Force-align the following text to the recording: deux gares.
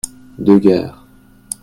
deux 0.39 0.57
gares. 0.57 0.95